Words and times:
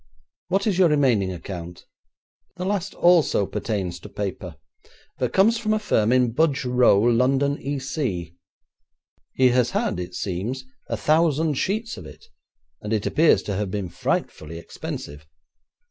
What 0.47 0.65
is 0.65 0.79
your 0.79 0.89
remaining 0.89 1.31
account?' 1.31 1.85
'The 2.55 2.65
last 2.65 2.95
also 2.95 3.45
pertains 3.45 3.99
to 3.99 4.09
paper, 4.09 4.55
but 5.19 5.31
comes 5.31 5.59
from 5.59 5.75
a 5.75 5.77
firm 5.77 6.11
in 6.11 6.31
Budge 6.31 6.65
Row, 6.65 6.99
London, 6.99 7.55
E.C. 7.61 8.33
He 9.33 9.49
has 9.49 9.69
had, 9.69 9.99
it 9.99 10.15
seems, 10.15 10.65
a 10.87 10.97
thousand 10.97 11.53
sheets 11.59 11.97
of 11.97 12.07
it, 12.07 12.29
and 12.81 12.93
it 12.93 13.05
appears 13.05 13.43
to 13.43 13.55
have 13.55 13.69
been 13.69 13.89
frightfully 13.89 14.57
expensive. 14.57 15.27